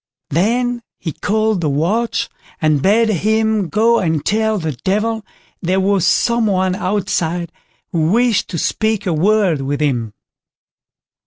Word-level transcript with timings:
Then 0.31 0.81
he 0.97 1.11
called 1.11 1.61
the 1.61 1.69
watch, 1.69 2.27
and 2.59 2.81
bade 2.81 3.09
him 3.09 3.69
go 3.69 3.99
and 3.99 4.25
tell 4.25 4.57
the 4.57 4.71
Devil 4.71 5.23
there 5.61 5.79
was 5.79 6.07
some 6.07 6.47
one 6.47 6.73
outside 6.73 7.51
who 7.91 8.09
wished 8.11 8.47
to 8.47 8.57
speak 8.57 9.05
a 9.05 9.13
word 9.13 9.61
with 9.61 9.79
him. 9.79 10.13